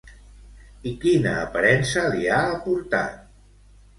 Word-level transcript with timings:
I 0.91 0.93
quina 1.03 1.33
aparença 1.41 2.05
li 2.15 2.25
ha 2.37 2.41
aportat? 2.55 3.23